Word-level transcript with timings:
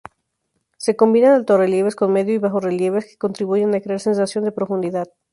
Se 0.77 0.95
combinan 0.95 1.33
altorrelieves 1.33 1.95
con 1.95 2.11
medio 2.11 2.33
y 2.33 2.39
bajorrelieves, 2.39 3.05
que 3.05 3.17
contribuyen 3.19 3.75
a 3.75 3.81
crear 3.81 3.99
sensación 3.99 4.43
de 4.43 4.51
profundidad. 4.51 5.05